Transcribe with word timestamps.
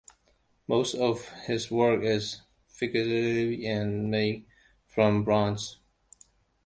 Most 0.67 0.95
of 0.95 1.29
his 1.45 1.69
work 1.69 2.01
is 2.01 2.41
figurative 2.65 3.59
and 3.63 4.09
made 4.09 4.47
from 4.87 5.23
bronze. 5.23 5.77